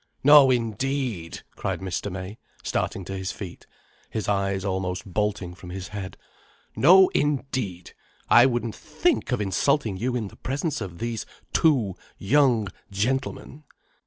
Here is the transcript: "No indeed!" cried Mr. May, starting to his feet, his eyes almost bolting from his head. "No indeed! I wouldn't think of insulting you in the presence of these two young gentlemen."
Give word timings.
"No 0.23 0.49
indeed!" 0.49 1.43
cried 1.55 1.79
Mr. 1.79 2.11
May, 2.11 2.39
starting 2.63 3.05
to 3.05 3.15
his 3.15 3.31
feet, 3.31 3.67
his 4.09 4.27
eyes 4.27 4.65
almost 4.65 5.05
bolting 5.05 5.53
from 5.53 5.69
his 5.69 5.89
head. 5.89 6.17
"No 6.75 7.09
indeed! 7.09 7.91
I 8.27 8.47
wouldn't 8.47 8.73
think 8.73 9.31
of 9.31 9.39
insulting 9.39 9.97
you 9.97 10.15
in 10.15 10.29
the 10.29 10.37
presence 10.37 10.81
of 10.81 10.97
these 10.97 11.27
two 11.53 11.93
young 12.17 12.69
gentlemen." 12.89 13.63